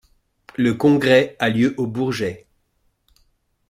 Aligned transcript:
Le 0.55 0.73
congrès 0.73 1.35
a 1.37 1.49
lieu 1.51 1.75
au 1.77 1.85
Bourget. 1.85 2.47